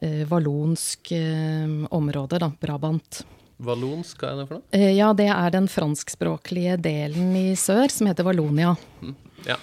[0.00, 3.26] eh, vallonsk eh, område, da, Brabant.
[3.62, 4.64] Vallonsk, hva er det for noe?
[4.72, 8.72] Eh, ja, det er den franskspråklige delen i sør, som heter Vallonia.
[9.04, 9.14] Mm.
[9.50, 9.60] Ja.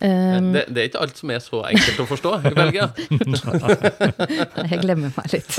[0.00, 2.86] Um, det, det, er ikke alt som er så enkelt å forstå i Belgia.
[4.70, 5.56] jeg glemmer meg litt.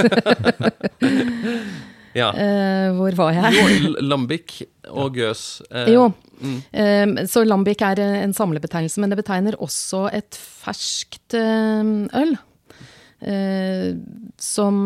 [2.21, 2.30] ja.
[2.32, 3.58] Uh, hvor var jeg?
[3.58, 5.43] Jo, Lambik og gøs.
[5.67, 6.08] Uh, jo.
[6.39, 6.58] Mm.
[6.71, 12.36] Um, så Lambik er en samlebetegnelse, men det betegner også et ferskt uh, øl.
[14.39, 14.86] som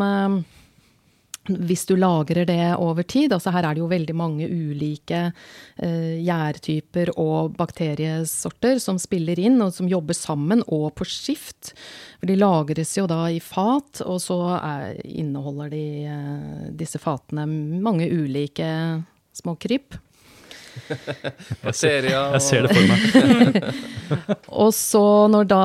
[1.50, 6.18] hvis du lagrer det over tid altså Her er det jo veldig mange ulike eh,
[6.24, 11.74] gjærtyper og bakteriesorter som spiller inn, og som jobber sammen og på skift.
[12.20, 17.48] For de lagres jo da i fat, og så er, inneholder de, eh, disse fatene
[17.50, 18.70] mange ulike
[19.36, 19.98] små kryp.
[21.66, 23.72] jeg, ser, jeg ser det for meg.
[24.64, 25.64] og så når da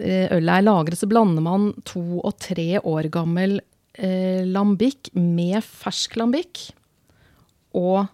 [0.00, 3.58] eh, ølet er lagret, så blander man to og tre år gammel
[3.98, 6.66] eh, lambikk med fersk lambikk
[7.76, 8.06] og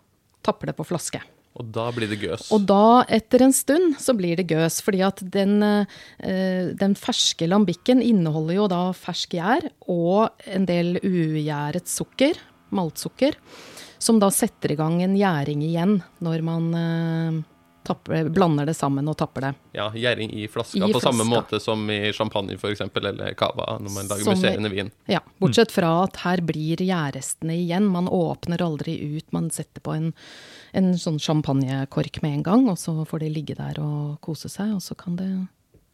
[0.47, 1.23] tapper det på flaske.
[1.57, 2.51] Og da blir det gøs?
[2.53, 4.83] Og da, etter en stund, så blir det gøs.
[4.85, 10.99] Fordi at den, eh, den ferske lambikken inneholder jo da fersk gjær og en del
[11.01, 12.37] ugjæret sukker,
[12.77, 13.39] maltsukker,
[13.99, 17.43] som da setter i gang en gjæring igjen når man eh,
[17.87, 19.53] tapper, blander det sammen og tapper det.
[19.79, 21.12] Ja, gjæring i flaska, I på flaska.
[21.12, 24.90] samme måte som i champagne f.eks., eller cava når man lager musserende vin.
[25.11, 27.87] Ja, bortsett fra at her blir gjærrestene igjen.
[27.92, 30.12] Man åpner aldri ut, man setter på en,
[30.77, 34.75] en sånn champagnekork med en gang, og så får det ligge der og kose seg,
[34.77, 35.31] og så kan det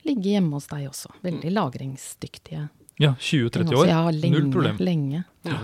[0.09, 1.13] ligge hjemme hos deg også.
[1.23, 2.69] Veldig lagringsdyktige.
[3.01, 3.87] Ja, 20-30 år.
[3.89, 4.77] Ja, lenge, Null problem.
[4.83, 5.25] Lenge.
[5.49, 5.61] Ja.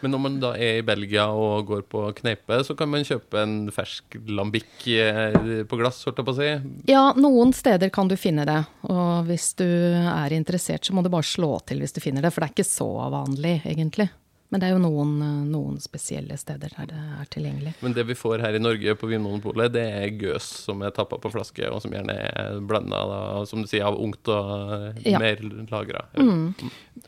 [0.00, 3.40] Men når man da er i Belgia og går på kneipe, så kan man kjøpe
[3.42, 6.52] en fersk lambic eh, på glass, holdt jeg på å si?
[6.90, 8.60] Ja, noen steder kan du finne det.
[8.88, 12.32] Og hvis du er interessert, så må du bare slå til hvis du finner det.
[12.34, 14.10] For det er ikke så vanlig, egentlig.
[14.48, 15.10] Men det er jo noen,
[15.50, 17.74] noen, spesielle steder der det er tilgjengelig.
[17.84, 21.18] Men det vi får her i Norge på Vinmonopolet, det er gøs som er tappa
[21.20, 23.02] på flaske, og som gjerne er blanda
[23.48, 25.20] som du sier, av ungt og ja.
[25.20, 26.06] mer lagra.
[26.16, 26.54] Mm.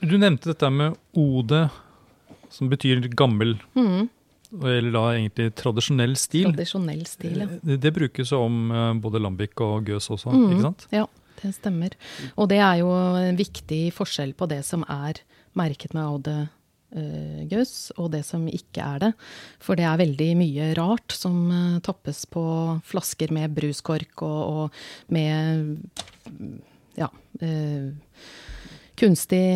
[0.03, 1.65] Du nevnte dette med Ode
[2.51, 3.57] som betyr gammel.
[3.79, 4.09] Mm.
[4.59, 6.49] Eller da egentlig tradisjonell stil.
[6.51, 7.49] Tradisjonell stil, ja.
[7.63, 10.47] Det, det brukes om uh, både Lambik og gøs også, mm.
[10.51, 10.87] ikke sant?
[10.95, 11.05] Ja,
[11.39, 11.95] det stemmer.
[12.35, 15.23] Og det er jo en viktig forskjell på det som er
[15.59, 19.13] merket med Aude uh, gøs, og det som ikke er det.
[19.63, 21.47] For det er veldig mye rart som
[21.87, 22.45] tappes på
[22.91, 25.79] flasker med bruskork og, og med
[26.99, 27.07] ja,
[28.99, 29.47] kunstig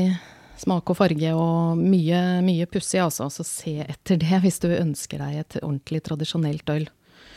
[0.61, 3.31] smak og farge og mye, mye pussig, altså.
[3.33, 6.87] Så se etter det hvis du ønsker deg et ordentlig tradisjonelt øl.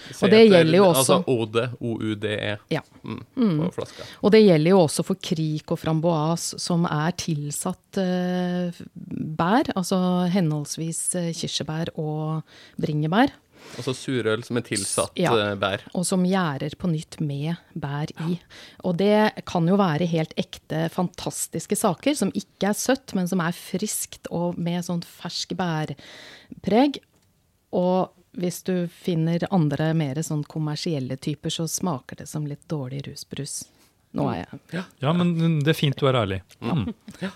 [0.08, 2.36] Se og det etter, gjelder jo også Altså OD, OUDE,
[2.72, 2.82] ja.
[3.04, 4.04] mm, på mm.
[4.22, 8.80] Og det gjelder jo også for krik og framboise, som er tilsatt uh,
[9.42, 10.00] bær, altså
[10.32, 12.48] henholdsvis uh, kirsebær og
[12.80, 13.36] bringebær.
[13.76, 15.84] Altså surøl som er tilsatt ja, eh, bær.
[15.98, 18.38] Og som gjærer på nytt med bær i.
[18.88, 23.44] Og det kan jo være helt ekte, fantastiske saker som ikke er søtt, men som
[23.44, 27.02] er friskt og med sånn fersk bærpreg.
[27.78, 33.06] Og hvis du finner andre mer sånn kommersielle typer, så smaker det som litt dårlig
[33.10, 33.64] rusbrus
[34.18, 36.42] Nå er jeg Ja, ja men det er fint du er ærlig.
[36.62, 36.88] Mm.
[37.22, 37.32] Ja.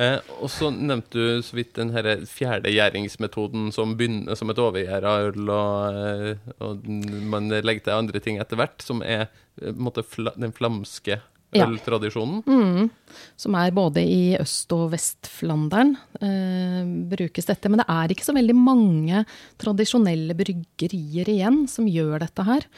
[0.00, 4.62] Eh, og så nevnte du så vidt den her fjerde gjæringsmetoden som begynner som et
[4.62, 6.86] overgjæra øl, og, eh, og,
[7.34, 11.20] man legger til andre ting etter hvert, som er eh, måte, fla, den flamske
[11.56, 12.42] øltradisjonen.
[12.46, 12.54] Ja.
[12.54, 12.90] Mm,
[13.36, 17.70] som er både i Øst- og Vest-Flandern eh, brukes dette.
[17.70, 19.24] Men det er ikke så veldig mange
[19.60, 22.68] tradisjonelle bryggerier igjen som gjør dette her.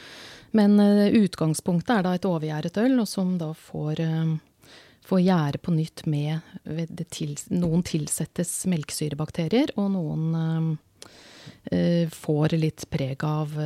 [0.53, 5.61] Men eh, utgangspunktet er da et overgjæret øl, og som da får, eh, får gjære
[5.65, 10.27] på nytt med til, Noen tilsettes melkesyrebakterier, og noen
[11.73, 13.57] eh, får litt preg av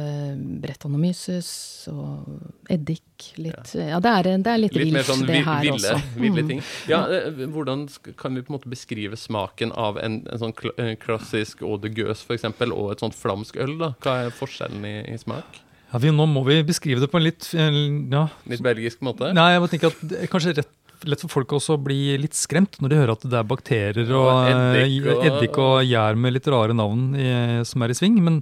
[0.63, 1.51] Brettanomyces
[1.91, 3.33] og eddik.
[3.35, 3.89] Litt, ja.
[3.91, 6.15] ja det, er, det, er, litt, litt vilt, sånn, det her ville, også.
[6.23, 6.51] Ville mm.
[6.53, 6.65] ting.
[6.87, 7.03] Ja,
[7.51, 10.71] hvordan kan vi på en måte beskrive smaken av en, en sånn kl
[11.03, 13.75] klassisk eau de gueuse f.eks., og et sånt flamsk øl?
[13.83, 13.95] da?
[14.07, 15.66] Hva er forskjellen i, i smak?
[15.91, 18.25] Ja, vi, Nå må vi beskrive det på en litt ja.
[18.51, 19.31] Litt belgisk måte?
[19.35, 20.73] Nei, jeg må tenke at det er kanskje rett
[21.05, 24.11] lett for folk også å bli litt skremt når de hører at det er bakterier
[24.17, 27.27] og, og eddik, og, eddik og gjær med litt rare navn i,
[27.67, 28.17] som er i sving.
[28.25, 28.39] Men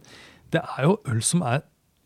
[0.56, 1.66] det er jo øl som er,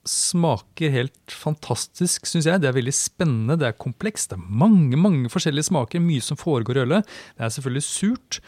[0.10, 2.64] smaker helt fantastisk, syns jeg.
[2.64, 4.32] Det er veldig spennende, det er komplekst.
[4.32, 7.14] Det er mange mange forskjellige smaker, mye som foregår i ølet.
[7.38, 8.40] Det er selvfølgelig surt,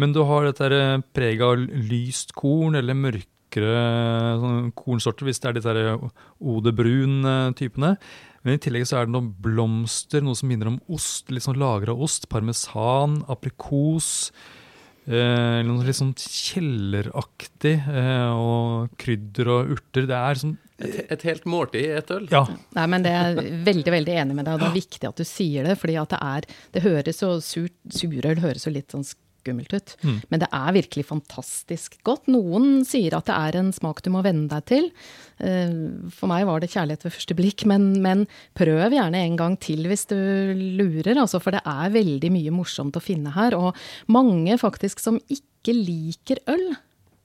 [0.00, 0.80] men du har dette
[1.14, 3.30] preget av lyst korn eller mørke
[3.62, 7.94] sånn kornsorter, hvis det er de Ode Brun-typene.
[8.44, 11.30] Men i tillegg så er det noen blomster, noe som minner om ost.
[11.32, 12.28] Litt sånn lagra ost.
[12.28, 14.32] Parmesan, aprikos.
[15.04, 17.78] Eh, noe litt sånn kjelleraktig.
[17.88, 20.10] Eh, og krydder og urter.
[20.10, 22.24] Det er sånn et, et, helt måltid i et øl?
[22.32, 22.42] Ja.
[22.74, 24.56] Nei, men det er veldig veldig enig med deg.
[24.56, 25.76] og Det er viktig at du sier det.
[25.80, 29.06] fordi at det er Det høres så surt Surøl høres jo litt sånn
[29.44, 29.94] skummelt ut.
[30.02, 30.18] Mm.
[30.32, 32.26] Men det er virkelig fantastisk godt.
[32.32, 34.88] Noen sier at det er en smak du må venne deg til.
[35.44, 35.76] Eh,
[36.16, 38.26] for meg var det kjærlighet ved første blikk, men, men
[38.58, 40.16] prøv gjerne en gang til hvis du
[40.56, 43.56] lurer, altså, for det er veldig mye morsomt å finne her.
[43.58, 43.76] Og
[44.12, 46.72] mange faktisk som ikke liker øl,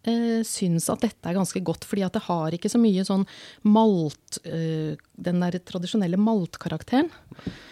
[0.08, 3.26] eh, syns at dette er ganske godt, fordi at det har ikke så mye sånn
[3.68, 7.10] malt eh, Den der tradisjonelle maltkarakteren.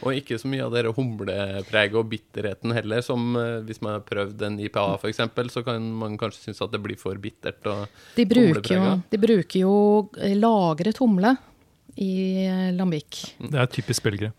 [0.03, 4.07] Og ikke så mye av det humlepreget og bitterheten heller, som eh, hvis man har
[4.07, 5.21] prøvd en IPA f.eks.,
[5.53, 7.87] så kan man kanskje synes at det blir for bittert og
[8.17, 9.77] de bruker jo, de bruker jo
[10.19, 11.37] eh, lagret humle
[11.97, 12.45] i
[12.77, 13.19] Lambik.
[13.41, 14.31] Det er typisk belgere.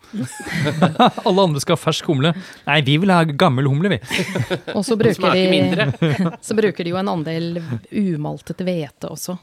[1.27, 2.31] Alle andre skal ha fersk humle.
[2.67, 3.99] Nei, vi vil ha gammel humle, vi.
[4.77, 5.87] Og så bruker, de,
[6.47, 7.59] så bruker de jo en andel
[7.91, 9.35] umaltet hvete også.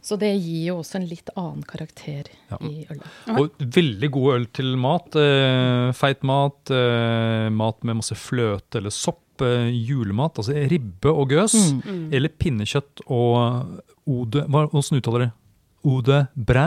[0.00, 2.60] Så det gir jo også en litt annen karakter ja.
[2.64, 3.08] i ølet.
[3.34, 5.18] Og veldig god øl til mat.
[5.18, 9.26] Eh, feit mat, eh, mat med masse fløte eller sopp.
[9.40, 11.54] Julemat, altså ribbe og gøs.
[11.80, 12.10] Mm.
[12.12, 15.28] Eller pinnekjøtt og ode Hvordan uttaler det?
[15.88, 16.66] Ode bræ?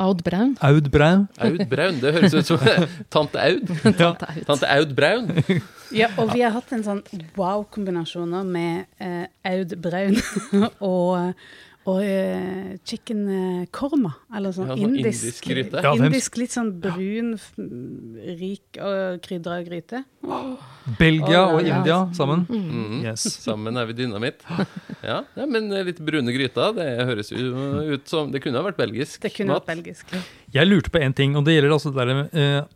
[0.00, 0.54] Aud Braun.
[0.64, 1.26] Aud Braun.
[1.44, 2.62] Aud Braun, Det høres ut som
[3.14, 3.72] tante Aud.
[3.98, 5.28] Tante Aud, Tante Aud Braun.
[5.92, 7.02] Ja, og vi har hatt en sånn
[7.36, 10.16] wow-kombinasjoner med eh, Aud Braun
[10.92, 11.34] og
[11.88, 15.80] og uh, chicken uh, korma, eller sånn, ja, sånn indisk, indisk gryte.
[15.86, 17.30] Ja, indisk, litt sånn brun,
[18.40, 20.02] rik og krydra gryte.
[20.20, 20.58] Oh.
[21.00, 22.44] Belgia og, og India sammen.
[22.50, 23.00] Mm.
[23.06, 23.24] Yes.
[23.46, 24.44] Sammen er vi dynamitt.
[25.00, 28.76] Ja, ja, men litt brune gryter, det høres jo ut som Det kunne ha vært
[28.76, 29.22] belgisk.
[29.22, 29.64] Det kunne mat.
[29.64, 30.12] vært belgisk.
[30.52, 32.68] Jeg lurte på én ting, og det gjelder altså det derre uh,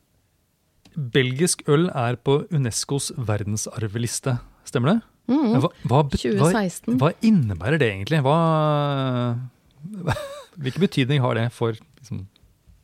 [0.95, 4.99] Belgisk øl er på Unescos verdensarveliste, stemmer det?
[5.31, 5.57] Mm.
[5.57, 6.63] Hva, hva, hva,
[7.01, 8.21] hva, innebærer det egentlig?
[10.61, 12.27] hvilken betydning har det for liksom,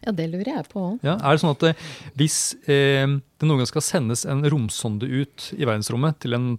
[0.07, 1.05] Ja, det lurer jeg på òg.
[1.05, 1.85] Ja, er det sånn at eh,
[2.17, 6.55] hvis eh, det noen gang skal sendes en romsonde ut i verdensrommet til en,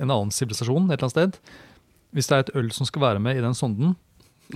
[0.00, 1.38] en annen sivilisasjon et eller annet sted,
[2.16, 3.92] hvis det er et øl som skal være med i den sonden,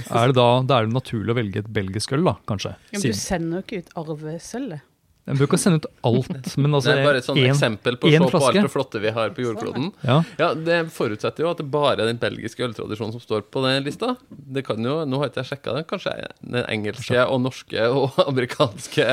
[0.06, 2.76] er det da, da er det naturlig å velge et belgisk øl, da, kanskje?
[2.94, 4.86] Ja, men du sender jo ikke ut arvesølvet.
[5.30, 7.98] En bør ikke sende ut alt, men altså Det er bare et sånt en, eksempel
[8.00, 9.90] på å se på alt det flotte vi har på jordkloden.
[10.06, 10.18] Ja.
[10.40, 10.50] ja.
[10.54, 14.14] Det forutsetter jo at det bare er den belgiske øltradisjonen som står på den lista.
[14.28, 18.20] Det kan jo, Nå har ikke jeg sjekka det, kanskje den engelske og norske og
[18.30, 19.08] amerikanske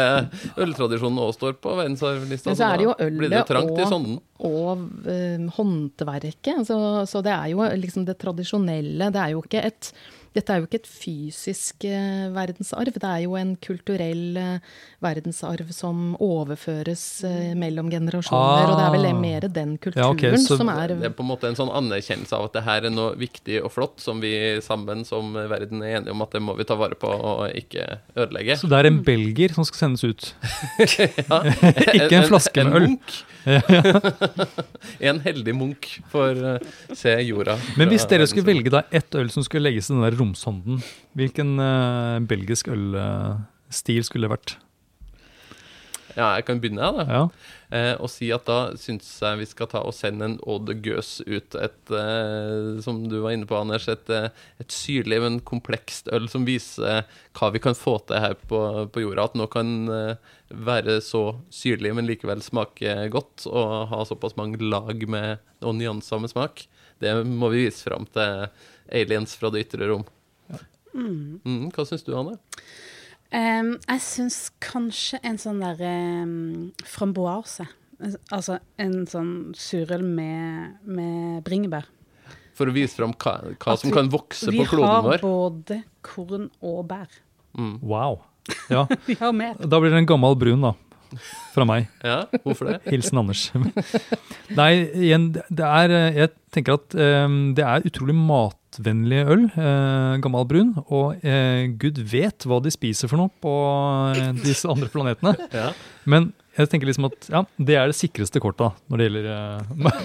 [0.57, 2.51] øltradisjonen òg står på verdensarvlista.
[2.51, 4.11] Men så er det jo ølet og,
[4.47, 6.63] og uh, håndverket.
[6.67, 6.77] Så,
[7.09, 9.11] så det er jo liksom det tradisjonelle.
[9.13, 9.91] Det er jo ikke et
[10.37, 15.71] dette er jo ikke et fysisk eh, verdensarv, det er jo en kulturell eh, verdensarv
[15.75, 18.37] som overføres eh, mellom generasjoner.
[18.37, 18.71] Ah.
[18.71, 19.21] Og det er vel ah.
[19.21, 22.37] mer den kulturen ja, okay, som er Det er på en måte en sånn anerkjennelse
[22.37, 24.33] av at det her er noe viktig og flott som vi
[24.65, 27.87] sammen som verden er enige om at det må vi ta vare på og ikke
[28.15, 28.59] ødelegge.
[28.61, 30.29] Så det er en belger som skal sendes ut?
[30.83, 31.41] ja,
[31.97, 32.87] ikke en, en flaske med øl?
[32.93, 33.17] Munk.
[35.09, 37.57] en heldig munk får uh, se jorda.
[37.79, 40.81] Men hvis dere skulle velge da ett øl som skulle legges i den der romsonden,
[41.17, 44.57] hvilken uh, belgisk ølstil uh, skulle det vært?
[46.17, 47.05] Ja, jeg kan begynne, jeg, da.
[47.13, 47.56] Ja.
[47.67, 51.17] Eh, og si at da syns jeg vi skal ta og sende en Odd Gøs
[51.27, 51.57] ut.
[51.59, 54.29] Et, eh, som du var inne på, Anders, et, eh,
[54.63, 57.03] et syrlig, men komplekst øl som viser
[57.35, 58.61] hva vi kan få til her på,
[58.93, 59.27] på jorda.
[59.27, 59.91] At noe kan
[60.47, 66.23] være så syrlig, men likevel smake godt, og ha såpass mange lag med, og nyanser
[66.23, 66.67] med smak.
[67.03, 68.47] Det må vi vise fram til
[68.87, 70.07] aliens fra det ytre rom.
[70.47, 70.63] Ja.
[70.95, 71.41] Mm.
[71.43, 72.39] Mm, hva syns du, Anne?
[73.27, 75.91] Um, jeg syns kanskje en sånn derre
[76.23, 77.67] um, framboise.
[78.31, 81.89] Altså en sånn surøl med, med bringebær.
[82.57, 85.19] For å vise fram hva, hva som vi, kan vokse på kloden vår?
[85.19, 87.09] Vi har både korn og bær.
[87.57, 87.75] Mm.
[87.85, 88.21] Wow.
[88.71, 88.87] Ja.
[89.09, 89.59] vi har mer.
[89.59, 90.73] Da blir det en gammel brun, da.
[91.53, 91.87] Fra meg.
[92.05, 92.77] Ja, hvorfor det?
[92.89, 93.47] Hilsen Anders.
[94.59, 100.47] Nei, igjen, det er Jeg tenker at um, det er utrolig matvennlig øl, Uh, gammel
[100.49, 100.73] brun.
[100.87, 103.53] Og uh, gud vet hva de spiser for noe på
[104.17, 105.35] uh, disse andre planetene.
[105.61, 105.71] ja.
[106.09, 109.95] Men jeg tenker liksom at ja, det er det sikreste kortet når det gjelder uh,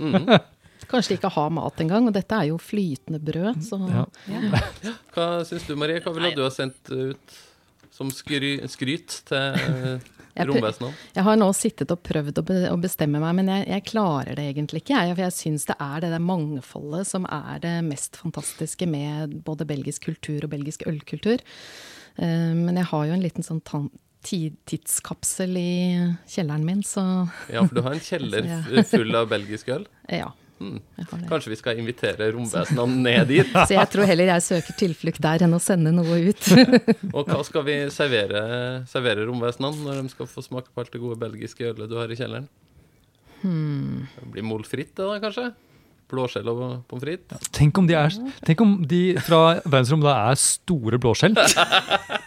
[0.00, 0.34] mm.
[0.92, 3.62] Kanskje de ikke har mat engang, og dette er jo flytende brød.
[3.64, 3.78] Så.
[3.88, 4.02] Ja.
[4.28, 4.92] Ja.
[5.14, 7.36] Hva syns du Marie, hva ville du ha sendt ut
[8.02, 10.00] som skry skryt til
[10.36, 11.06] romvesenet?
[11.16, 14.38] Jeg har nå sittet og prøvd å, be å bestemme meg, men jeg, jeg, klarer
[14.38, 15.00] det egentlig ikke.
[15.08, 19.38] Jeg, for jeg syns det er det der mangfoldet som er det mest fantastiske med
[19.46, 21.44] både belgisk kultur og belgisk ølkultur.
[22.18, 23.62] Uh, men jeg har jo en liten sånn
[24.22, 25.72] tidskapsel i
[26.30, 27.02] kjelleren min, så
[27.50, 28.46] Ja, for du har en kjeller
[28.92, 29.88] full av belgisk øl?
[30.22, 30.30] Ja.
[30.62, 31.26] Hmm.
[31.26, 33.48] Kanskje vi skal invitere romvesenene ned dit?
[33.68, 36.50] Så jeg tror heller jeg søker tilflukt der enn å sende noe ut.
[37.16, 38.44] og hva skal vi servere,
[38.90, 42.12] servere romvesenene når de skal få smake på alt det gode belgiske ølet du har
[42.12, 42.48] i kjelleren?
[43.42, 44.06] Hmm.
[44.20, 45.50] Det blir molfritt, da, kanskje?
[46.12, 47.32] Blåskjell og pommes frites.
[47.32, 51.36] Ja, tenk, om de er, tenk om de fra verdensrommet da er store blåskjell.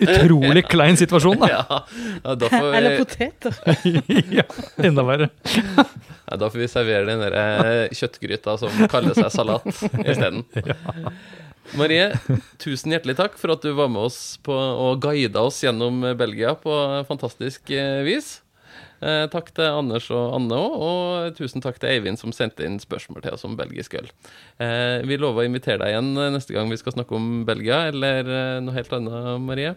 [0.05, 1.51] Utrolig klein situasjon, da.
[1.55, 1.79] Ja,
[2.25, 2.61] ja, da vi...
[2.77, 3.55] Eller poteter.
[4.39, 4.45] ja,
[4.83, 5.29] enda verre.
[6.25, 9.67] Ja, da får vi servere den der eh, kjøttgryta som kaller seg salat
[10.09, 10.43] isteden.
[10.57, 10.77] Ja.
[11.79, 12.11] Marie,
[12.61, 16.53] tusen hjertelig takk for at du var med oss på, og guida oss gjennom Belgia
[16.61, 16.73] på
[17.09, 18.39] fantastisk eh, vis.
[19.05, 22.79] Eh, takk til Anders og Anne òg, og tusen takk til Eivind som sendte inn
[22.81, 24.07] spørsmål til oss om belgisk øl.
[24.57, 27.77] Eh, vi lover å invitere deg igjen eh, neste gang vi skal snakke om Belgia,
[27.91, 29.71] eller eh, noe helt annet, Marie.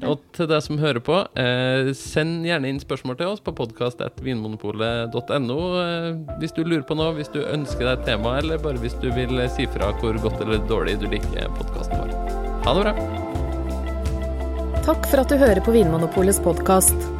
[0.00, 5.60] Og til deg som hører på, eh, send gjerne inn spørsmål til oss på podkast.vinmonopolet.no
[5.84, 8.96] eh, hvis du lurer på noe, hvis du ønsker deg et tema, eller bare hvis
[9.04, 12.10] du vil si fra hvor godt eller dårlig du liker podkasten vår.
[12.64, 12.94] Ha det bra.
[14.80, 17.19] Takk for at du hører på Vinmonopolets podkast.